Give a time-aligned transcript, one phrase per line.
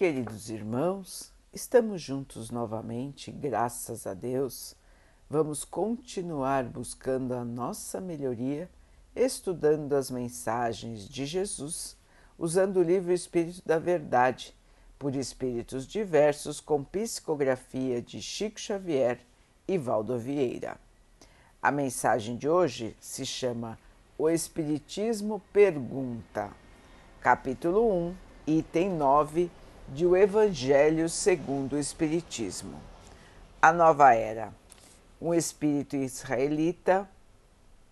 [0.00, 4.74] Queridos irmãos, estamos juntos novamente, graças a Deus.
[5.28, 8.70] Vamos continuar buscando a nossa melhoria,
[9.14, 11.98] estudando as mensagens de Jesus,
[12.38, 14.56] usando o livro Espírito da Verdade,
[14.98, 19.20] por espíritos diversos, com psicografia de Chico Xavier
[19.68, 20.78] e Valdo Vieira.
[21.60, 23.78] A mensagem de hoje se chama
[24.16, 26.50] O Espiritismo Pergunta,
[27.20, 28.14] capítulo 1,
[28.46, 29.59] item 9
[29.90, 32.80] de O Evangelho segundo o Espiritismo.
[33.60, 34.54] A Nova Era.
[35.20, 37.10] Um espírito israelita,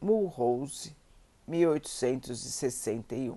[0.01, 0.95] Mulhouse,
[1.47, 3.37] 1861.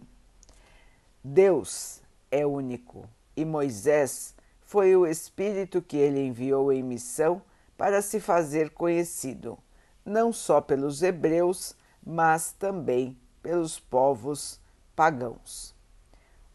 [1.24, 7.41] Deus é único e Moisés foi o espírito que ele enviou em missão
[7.76, 9.58] para se fazer conhecido,
[10.05, 14.60] não só pelos hebreus, mas também pelos povos
[14.96, 15.74] pagãos.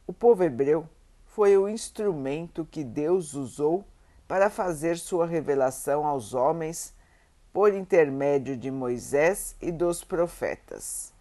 [0.07, 0.89] O povo hebreu
[1.37, 3.85] foi o instrumento que Deus usou
[4.27, 6.95] para fazer sua revelação aos homens
[7.53, 11.13] por intermédio de Moisés e dos profetas.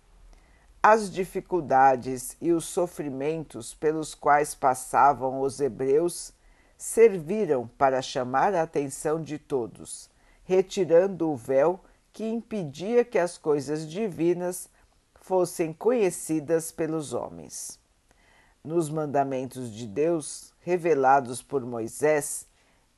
[0.81, 6.31] As dificuldades e os sofrimentos pelos quais passavam os hebreus
[6.77, 10.09] serviram para chamar a atenção de todos,
[10.45, 11.77] retirando o véu
[12.13, 14.69] que impedia que as coisas divinas
[15.13, 17.83] fossem conhecidas pelos homens
[18.65, 22.47] nos mandamentos de Deus revelados por Moisés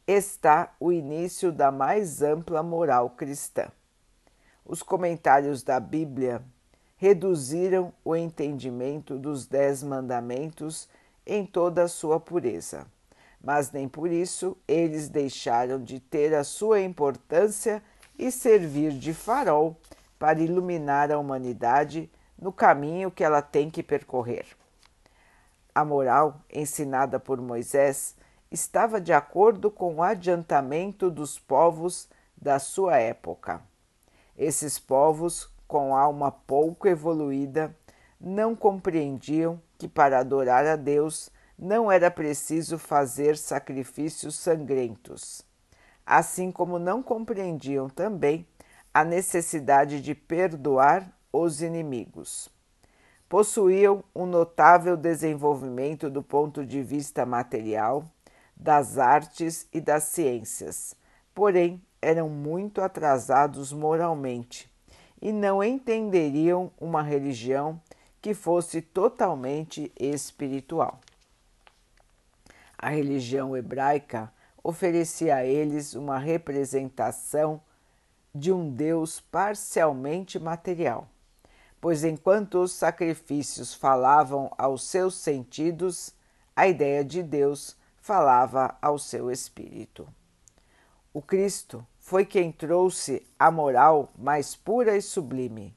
[0.07, 3.67] está o início da mais ampla moral cristã.
[4.65, 6.41] Os comentários da Bíblia
[6.95, 10.87] reduziram o entendimento dos Dez Mandamentos
[11.25, 12.87] em toda a sua pureza,
[13.43, 17.83] mas nem por isso eles deixaram de ter a sua importância
[18.17, 19.75] e servir de farol
[20.17, 24.45] para iluminar a humanidade no caminho que ela tem que percorrer.
[25.77, 28.15] A moral ensinada por Moisés
[28.49, 33.61] estava de acordo com o adiantamento dos povos da sua época.
[34.35, 37.77] Esses povos, com alma pouco evoluída,
[38.19, 45.43] não compreendiam que para adorar a Deus não era preciso fazer sacrifícios sangrentos,
[46.03, 48.47] assim como não compreendiam também
[48.91, 52.49] a necessidade de perdoar os inimigos
[53.29, 58.05] possuíam um notável desenvolvimento do ponto de vista material,
[58.55, 60.95] das artes e das ciências,
[61.33, 64.71] porém eram muito atrasados moralmente
[65.21, 67.79] e não entenderiam uma religião
[68.21, 70.99] que fosse totalmente espiritual.
[72.77, 74.31] A religião hebraica
[74.63, 77.61] oferecia a eles uma representação
[78.33, 81.07] de um Deus parcialmente material
[81.79, 86.13] pois enquanto os sacrifícios falavam aos seus sentidos,
[86.55, 90.07] a ideia de Deus falava ao seu espírito.
[91.13, 95.75] O Cristo foi quem trouxe a moral mais pura e sublime,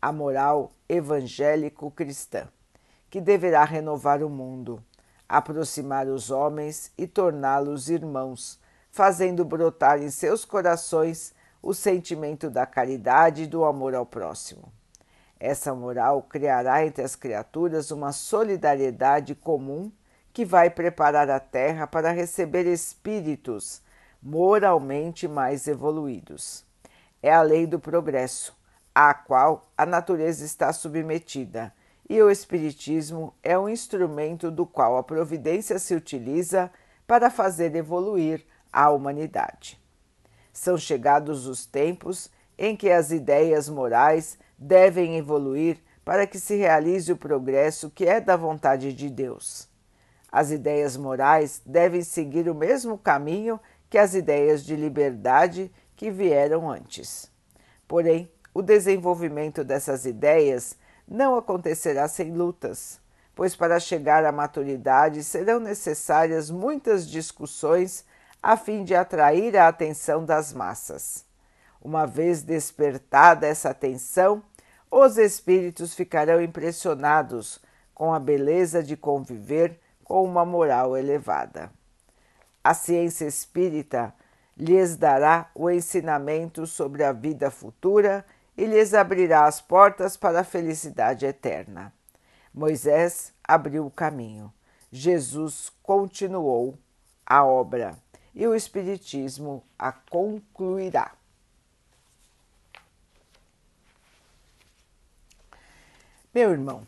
[0.00, 2.48] a moral evangélico-cristã,
[3.10, 4.82] que deverá renovar o mundo,
[5.28, 8.58] aproximar os homens e torná-los irmãos,
[8.90, 14.72] fazendo brotar em seus corações o sentimento da caridade e do amor ao próximo.
[15.40, 19.90] Essa moral criará entre as criaturas uma solidariedade comum
[20.32, 23.82] que vai preparar a Terra para receber espíritos
[24.22, 26.64] moralmente mais evoluídos.
[27.22, 28.56] É a lei do progresso,
[28.94, 31.72] à qual a natureza está submetida,
[32.08, 36.70] e o Espiritismo é um instrumento do qual a providência se utiliza
[37.06, 39.80] para fazer evoluir a humanidade.
[40.52, 47.12] São chegados os tempos em que as ideias morais devem evoluir para que se realize
[47.12, 49.68] o progresso que é da vontade de Deus.
[50.30, 56.70] As ideias morais devem seguir o mesmo caminho que as ideias de liberdade que vieram
[56.70, 57.30] antes.
[57.86, 60.76] Porém, o desenvolvimento dessas ideias
[61.06, 63.00] não acontecerá sem lutas,
[63.34, 68.04] pois para chegar à maturidade serão necessárias muitas discussões
[68.42, 71.27] a fim de atrair a atenção das massas.
[71.80, 74.42] Uma vez despertada essa atenção,
[74.90, 77.60] os espíritos ficarão impressionados
[77.94, 81.70] com a beleza de conviver com uma moral elevada.
[82.64, 84.14] A ciência espírita
[84.56, 88.24] lhes dará o ensinamento sobre a vida futura
[88.56, 91.92] e lhes abrirá as portas para a felicidade eterna.
[92.52, 94.52] Moisés abriu o caminho,
[94.90, 96.76] Jesus continuou
[97.24, 97.96] a obra
[98.34, 101.12] e o Espiritismo a concluirá.
[106.34, 106.86] Meu irmão,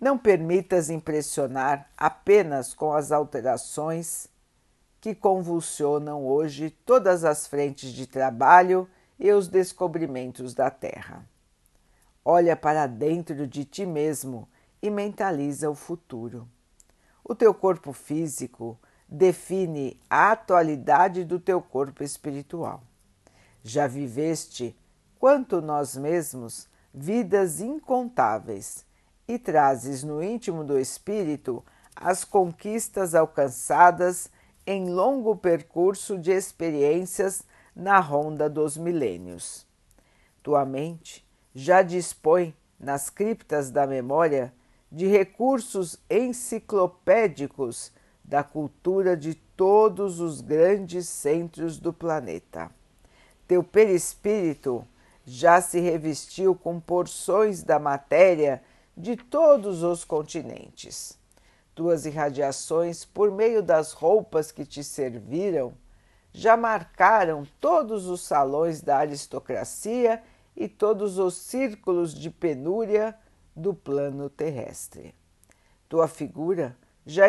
[0.00, 4.28] Não permitas impressionar apenas com as alterações
[4.98, 8.88] que convulsionam hoje todas as frentes de trabalho
[9.18, 11.22] e os descobrimentos da Terra.
[12.24, 14.48] Olha para dentro de ti mesmo
[14.80, 16.48] e mentaliza o futuro.
[17.22, 22.82] O teu corpo físico define a atualidade do teu corpo espiritual.
[23.62, 24.74] Já viveste,
[25.18, 28.84] quanto nós mesmos, vidas incontáveis
[29.26, 31.64] e trazes no íntimo do espírito
[31.94, 34.30] as conquistas alcançadas
[34.66, 37.42] em longo percurso de experiências
[37.74, 39.66] na ronda dos milênios.
[40.42, 44.52] Tua mente já dispõe, nas criptas da memória,
[44.90, 47.92] de recursos enciclopédicos
[48.24, 52.70] da cultura de todos os grandes centros do planeta.
[53.46, 54.86] Teu perispírito
[55.30, 58.60] já se revestiu com porções da matéria
[58.96, 61.16] de todos os continentes.
[61.72, 65.72] Tuas irradiações, por meio das roupas que te serviram,
[66.32, 70.20] já marcaram todos os salões da aristocracia
[70.56, 73.14] e todos os círculos de penúria
[73.54, 75.14] do plano terrestre.
[75.88, 76.76] Tua figura
[77.06, 77.26] já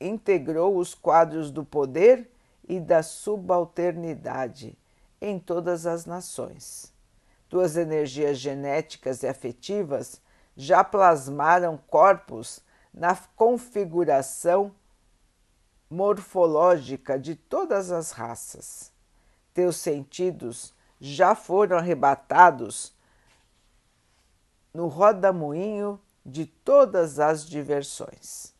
[0.00, 2.30] integrou os quadros do poder
[2.66, 4.74] e da subalternidade
[5.20, 6.92] em todas as nações.
[7.52, 10.22] Tuas energias genéticas e afetivas
[10.56, 12.60] já plasmaram corpos
[12.94, 14.74] na configuração
[15.90, 18.90] morfológica de todas as raças.
[19.52, 22.94] Teus sentidos já foram arrebatados
[24.72, 28.54] no rodamuinho de todas as diversões.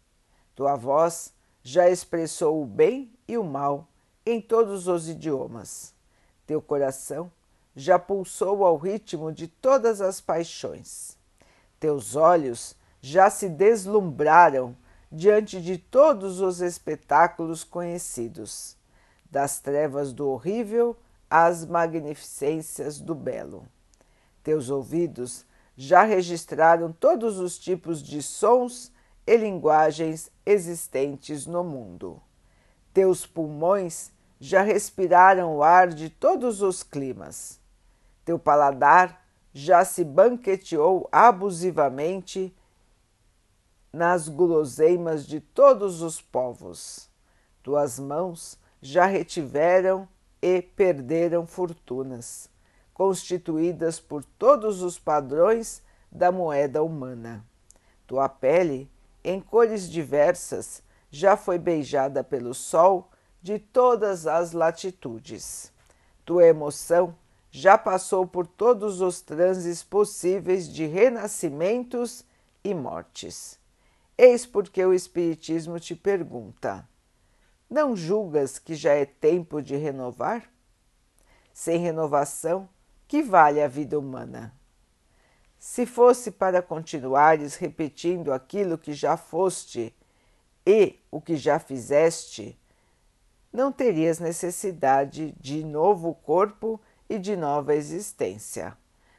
[0.55, 3.89] Tua voz já expressou o bem e o mal
[4.27, 5.95] em todos os idiomas.
[6.47, 7.33] Teu coração
[7.75, 11.17] já pulsou ao ritmo de todas as paixões.
[11.81, 14.77] Teus olhos já se deslumbraram
[15.11, 18.77] diante de todos os espetáculos conhecidos,
[19.31, 20.97] das trevas do horrível
[21.29, 23.67] às magnificências do belo.
[24.43, 25.45] Teus ouvidos
[25.77, 28.93] já registraram todos os tipos de sons
[29.27, 32.21] e linguagens existentes no mundo.
[32.93, 37.62] Teus pulmões já respiraram o ar de todos os climas.
[38.25, 42.55] Teu paladar já se banqueteou abusivamente
[43.93, 47.11] nas guloseimas de todos os povos.
[47.63, 50.09] Tuas mãos já retiveram
[50.41, 52.51] e perderam fortunas
[52.93, 57.45] constituídas por todos os padrões da moeda humana.
[58.07, 58.91] Tua pele,
[59.25, 63.11] em cores diversas, já foi beijada pelo sol
[63.41, 65.73] de todas as latitudes.
[66.25, 67.15] Tua emoção
[67.55, 72.25] já passou por todos os transes possíveis de renascimentos
[72.65, 73.61] e mortes.
[74.17, 76.89] Eis porque o Espiritismo te pergunta:
[77.69, 80.51] não julgas que já é tempo de renovar?
[81.53, 82.67] Sem renovação,
[83.07, 84.55] que vale a vida humana?
[85.59, 89.95] Se fosse para continuares repetindo aquilo que já foste
[90.67, 92.59] e o que já fizeste,
[93.53, 98.77] não terias necessidade de novo corpo e de nova existência.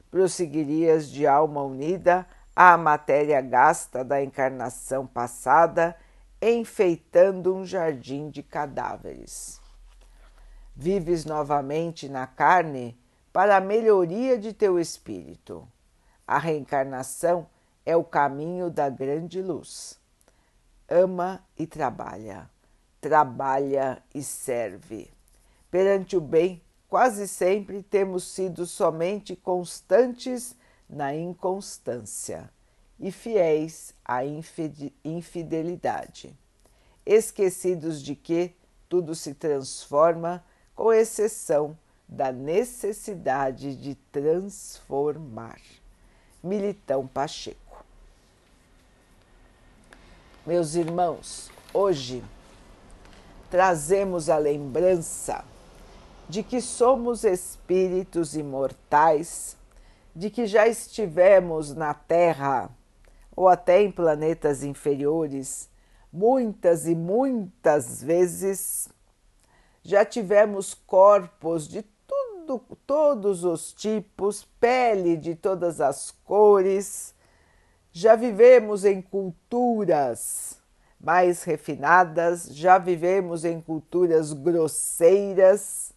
[0.10, 5.96] Prosseguirias de alma unida à matéria gasta da encarnação passada,
[6.42, 9.60] enfeitando um jardim de cadáveres.
[10.76, 12.98] Vives novamente na carne
[13.32, 15.68] para a melhoria de teu espírito.
[16.26, 17.48] A reencarnação
[17.86, 20.00] é o caminho da grande luz.
[20.90, 22.50] Ama e trabalha,
[23.02, 25.12] trabalha e serve.
[25.70, 26.62] Perante o bem,
[26.94, 30.56] quase sempre temos sido somente constantes
[30.88, 32.52] na inconstância
[33.00, 34.22] e fiéis à
[35.04, 36.38] infidelidade,
[37.04, 38.54] esquecidos de que
[38.88, 40.46] tudo se transforma,
[40.76, 41.76] com exceção
[42.08, 45.60] da necessidade de transformar.
[46.44, 47.84] Militão Pacheco.
[50.46, 52.24] Meus irmãos, hoje
[53.50, 55.44] trazemos a lembrança
[56.34, 59.56] de que somos espíritos imortais,
[60.16, 62.72] de que já estivemos na Terra
[63.36, 65.70] ou até em planetas inferiores
[66.12, 68.90] muitas e muitas vezes,
[69.84, 77.14] já tivemos corpos de tudo, todos os tipos, pele de todas as cores,
[77.92, 80.60] já vivemos em culturas
[81.00, 85.93] mais refinadas, já vivemos em culturas grosseiras,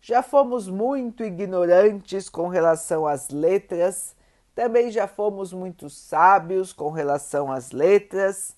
[0.00, 4.16] já fomos muito ignorantes com relação às letras,
[4.54, 8.56] Também já fomos muito sábios com relação às letras,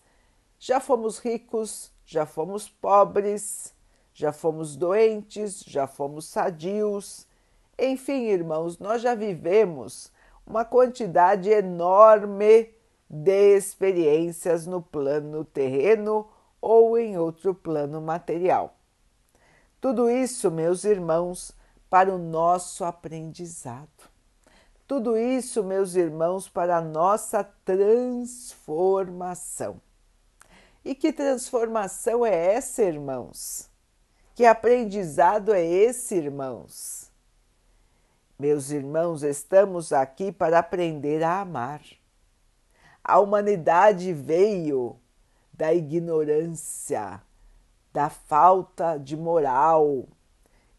[0.58, 3.74] já fomos ricos, já fomos pobres,
[4.14, 7.26] já fomos doentes, já fomos sadios.
[7.78, 10.10] Enfim, irmãos, nós já vivemos
[10.46, 12.70] uma quantidade enorme
[13.08, 16.26] de experiências no plano terreno
[16.60, 18.74] ou em outro plano material.
[19.82, 21.52] Tudo isso, meus irmãos,
[21.90, 24.08] para o nosso aprendizado.
[24.86, 29.80] Tudo isso, meus irmãos, para a nossa transformação.
[30.84, 33.68] E que transformação é essa, irmãos?
[34.36, 37.10] Que aprendizado é esse, irmãos?
[38.38, 41.82] Meus irmãos, estamos aqui para aprender a amar.
[43.02, 44.96] A humanidade veio
[45.52, 47.20] da ignorância,
[47.92, 50.08] da falta de moral.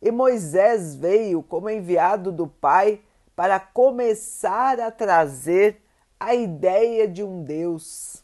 [0.01, 3.01] E Moisés veio como enviado do Pai
[3.35, 5.81] para começar a trazer
[6.19, 8.23] a ideia de um Deus,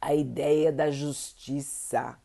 [0.00, 2.18] a ideia da justiça.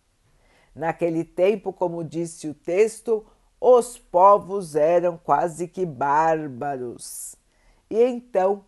[0.75, 3.25] Naquele tempo, como disse o texto,
[3.59, 7.35] os povos eram quase que bárbaros.
[7.89, 8.65] E então,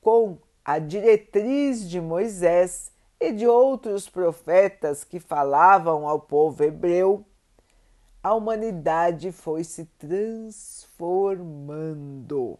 [0.00, 7.26] com a diretriz de Moisés e de outros profetas que falavam ao povo hebreu,
[8.22, 12.58] a humanidade foi se transformando.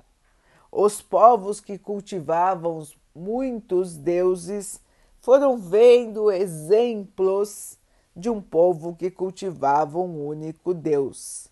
[0.70, 4.78] Os povos que cultivavam muitos deuses
[5.20, 7.78] foram vendo exemplos
[8.14, 11.48] de um povo que cultivava um único Deus.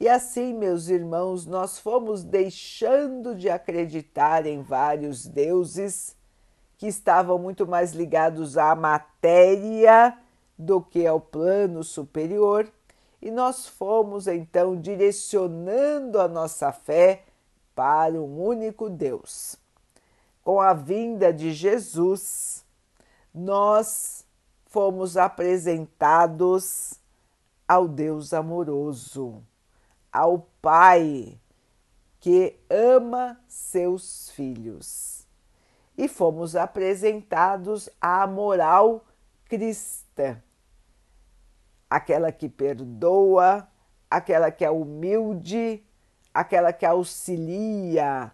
[0.00, 6.13] E assim, meus irmãos, nós fomos deixando de acreditar em vários deuses
[6.84, 10.18] que estavam muito mais ligados à matéria
[10.58, 12.70] do que ao plano superior
[13.22, 17.24] e nós fomos então direcionando a nossa fé
[17.74, 19.56] para um único Deus.
[20.42, 22.62] Com a vinda de Jesus,
[23.34, 24.22] nós
[24.66, 27.00] fomos apresentados
[27.66, 29.42] ao Deus amoroso,
[30.12, 31.38] ao Pai
[32.20, 35.13] que ama seus filhos.
[35.96, 39.04] E fomos apresentados à moral
[39.48, 40.42] cristã
[41.94, 43.68] aquela que perdoa,
[44.10, 45.86] aquela que é humilde,
[46.32, 48.32] aquela que auxilia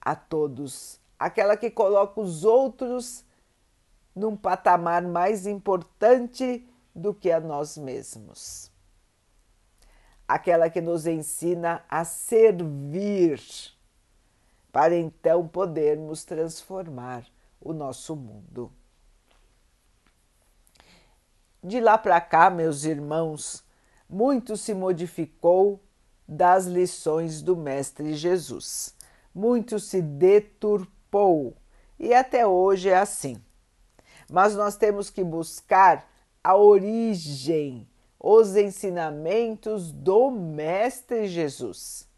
[0.00, 3.24] a todos, aquela que coloca os outros
[4.14, 6.64] num patamar mais importante
[6.94, 8.70] do que a nós mesmos.
[10.28, 13.40] Aquela que nos ensina a servir,
[14.72, 17.24] para então podermos transformar
[17.60, 18.72] o nosso mundo.
[21.62, 23.62] De lá para cá, meus irmãos,
[24.08, 25.80] muito se modificou
[26.26, 28.94] das lições do Mestre Jesus.
[29.34, 31.56] Muito se deturpou
[31.98, 33.42] e até hoje é assim.
[34.28, 36.08] Mas nós temos que buscar
[36.42, 37.86] a origem,
[38.18, 42.08] os ensinamentos do Mestre Jesus.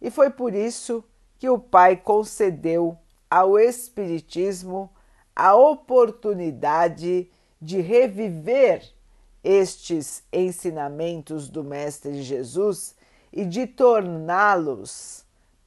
[0.00, 1.04] E foi por isso
[1.44, 2.96] que o Pai concedeu
[3.30, 4.90] ao Espiritismo
[5.36, 8.90] a oportunidade de reviver
[9.42, 12.94] estes ensinamentos do Mestre Jesus
[13.30, 15.26] e de torná-los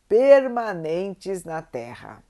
[0.09, 2.23] permanentes na Terra.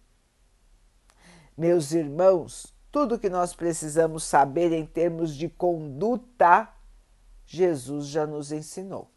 [1.58, 6.68] Meus irmãos, tudo que nós precisamos saber em termos de conduta,
[7.46, 9.10] Jesus já nos ensinou.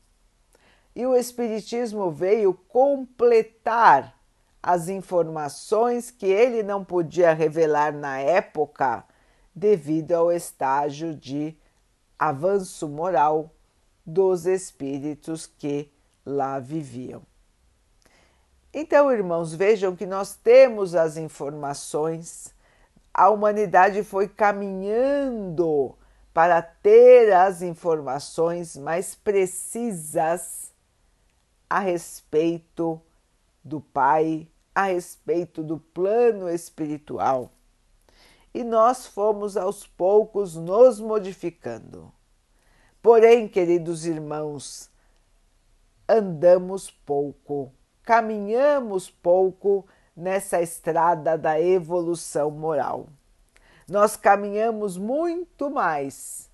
[0.94, 4.19] E o Espiritismo veio completar
[4.62, 9.04] as informações que ele não podia revelar na época
[9.54, 11.56] devido ao estágio de
[12.18, 13.50] avanço moral
[14.04, 15.90] dos espíritos que
[16.24, 17.22] lá viviam.
[18.72, 22.54] Então, irmãos, vejam que nós temos as informações,
[23.12, 25.96] a humanidade foi caminhando
[26.32, 30.72] para ter as informações mais precisas
[31.68, 33.00] a respeito
[33.62, 37.50] do Pai, a respeito do plano espiritual
[38.52, 42.12] e nós fomos aos poucos nos modificando.
[43.00, 44.90] Porém, queridos irmãos,
[46.08, 49.86] andamos pouco, caminhamos pouco
[50.16, 53.08] nessa estrada da evolução moral.
[53.88, 56.50] Nós caminhamos muito mais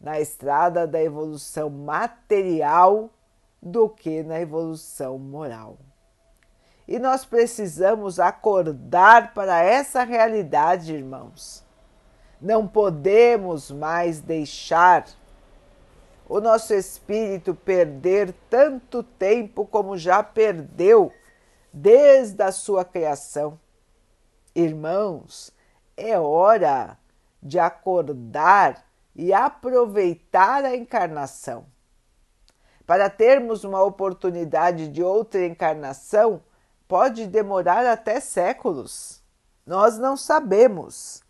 [0.00, 3.10] na estrada da evolução material
[3.62, 5.78] do que na evolução moral.
[6.86, 11.64] E nós precisamos acordar para essa realidade, irmãos.
[12.40, 15.06] Não podemos mais deixar
[16.28, 21.12] o nosso espírito perder tanto tempo como já perdeu
[21.72, 23.58] desde a sua criação.
[24.54, 25.52] Irmãos,
[25.96, 26.98] é hora
[27.42, 31.66] de acordar e aproveitar a encarnação.
[32.86, 36.42] Para termos uma oportunidade de outra encarnação,
[36.88, 39.20] pode demorar até séculos.
[39.66, 41.22] Nós não sabemos,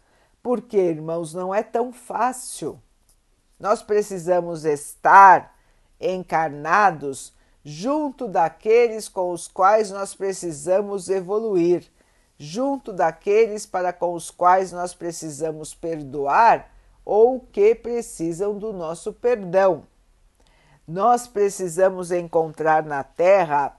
[0.43, 2.81] porque, irmãos, não é tão fácil.
[3.59, 5.57] Nós precisamos estar
[6.01, 7.35] encarnados
[7.65, 11.91] junto daqueles com os quais nós precisamos evoluir,
[12.39, 16.71] junto daqueles para com os quais nós precisamos perdoar
[17.05, 19.85] ou que precisam do nosso perdão.
[20.87, 23.77] Nós precisamos encontrar na Terra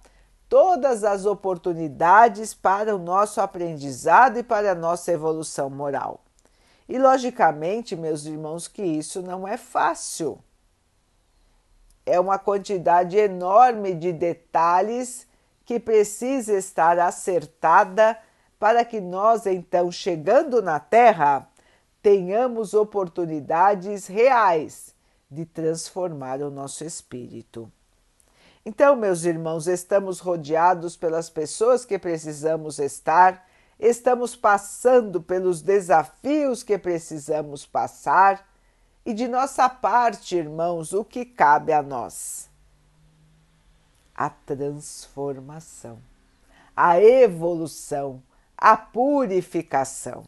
[0.50, 6.24] todas as oportunidades para o nosso aprendizado e para a nossa evolução moral.
[6.88, 10.40] E, logicamente, meus irmãos, que isso não é fácil.
[12.06, 15.28] É uma quantidade enorme de detalhes
[15.66, 18.18] que precisa estar acertada
[18.58, 21.50] para que nós, então, chegando na Terra,
[22.02, 24.96] tenhamos oportunidades reais
[25.30, 27.70] de transformar o nosso espírito.
[28.70, 33.48] Então, meus irmãos, estamos rodeados pelas pessoas que precisamos estar,
[33.80, 38.46] estamos passando pelos desafios que precisamos passar
[39.06, 42.50] e de nossa parte, irmãos, o que cabe a nós?
[44.14, 46.00] A transformação,
[46.76, 48.22] a evolução,
[48.58, 50.26] a purificação.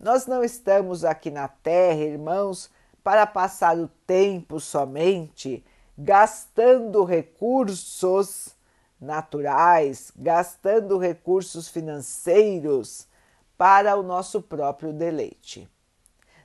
[0.00, 2.68] Nós não estamos aqui na Terra, irmãos,
[3.04, 5.64] para passar o tempo somente
[5.98, 8.54] gastando recursos
[9.00, 13.08] naturais, gastando recursos financeiros
[13.56, 15.68] para o nosso próprio deleite.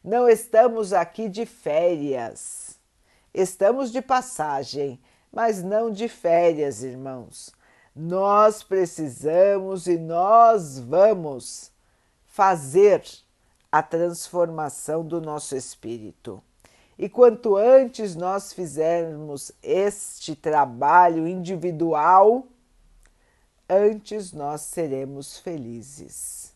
[0.04, 2.80] Não estamos aqui de férias.
[3.32, 5.00] Estamos de passagem,
[5.32, 7.52] mas não de férias, irmãos.
[7.96, 11.72] Nós precisamos e nós vamos
[12.26, 13.04] fazer
[13.72, 16.44] a transformação do nosso espírito.
[16.98, 22.48] E quanto antes nós fizermos este trabalho individual,
[23.68, 26.54] antes nós seremos felizes.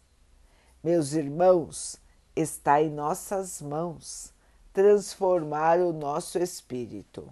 [0.83, 1.99] Meus irmãos,
[2.35, 4.31] está em nossas mãos
[4.71, 7.27] transformar o nosso espírito.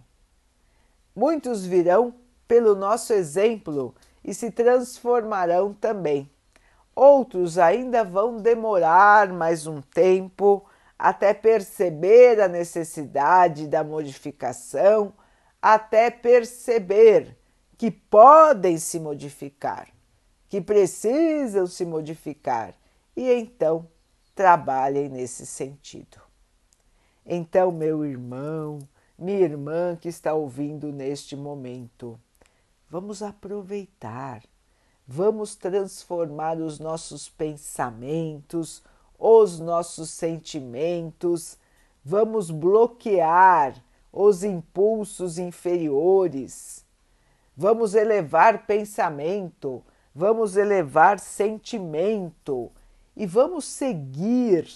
[1.15, 2.13] Muitos virão
[2.47, 6.29] pelo nosso exemplo e se transformarão também.
[6.95, 10.65] Outros ainda vão demorar mais um tempo
[10.97, 15.13] até perceber a necessidade da modificação,
[15.61, 17.37] até perceber
[17.77, 19.89] que podem se modificar,
[20.47, 22.73] que precisam se modificar
[23.15, 23.87] e então
[24.33, 26.21] trabalhem nesse sentido.
[27.25, 28.79] Então, meu irmão,
[29.17, 32.19] minha irmã que está ouvindo neste momento,
[32.89, 34.41] vamos aproveitar
[35.07, 38.81] vamos transformar os nossos pensamentos,
[39.27, 41.57] os nossos sentimentos,
[42.03, 43.83] vamos bloquear
[44.13, 46.85] os impulsos inferiores,
[47.57, 49.83] vamos elevar pensamento,
[50.13, 52.71] vamos elevar sentimento
[53.15, 54.69] e vamos seguir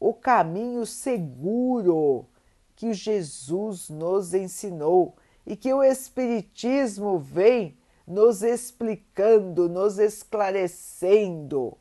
[0.00, 2.26] o caminho seguro
[2.74, 5.14] que Jesus nos ensinou
[5.46, 11.78] e que o Espiritismo vem nos explicando, nos esclarecendo.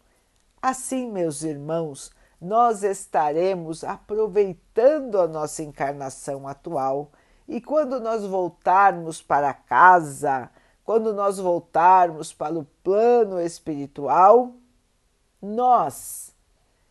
[0.64, 7.12] Assim, meus irmãos, nós estaremos aproveitando a nossa encarnação atual
[7.46, 10.50] e quando nós voltarmos para casa,
[10.86, 14.54] quando nós voltarmos para o plano espiritual,
[15.42, 16.34] nós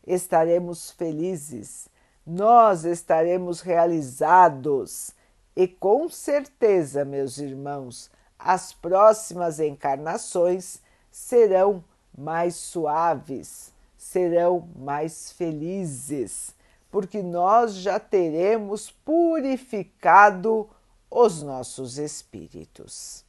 [0.06, 1.88] estaremos felizes,
[2.26, 5.14] nós estaremos realizados
[5.56, 11.82] e com certeza, meus irmãos, as próximas encarnações serão
[12.16, 16.54] mais suaves, serão mais felizes,
[16.90, 20.68] porque nós já teremos purificado
[21.10, 23.24] os nossos espíritos.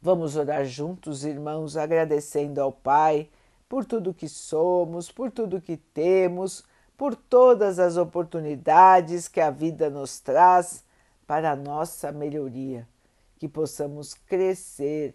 [0.00, 3.28] Vamos orar juntos, irmãos, agradecendo ao Pai
[3.68, 6.62] por tudo que somos, por tudo que temos,
[6.96, 10.84] por todas as oportunidades que a vida nos traz
[11.26, 12.86] para a nossa melhoria,
[13.38, 15.14] que possamos crescer,